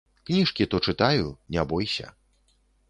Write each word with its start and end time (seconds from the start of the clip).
Кніжкі 0.29 0.67
то 0.71 0.81
чытаю, 0.89 1.27
не 1.59 1.69
бойся. 1.75 2.13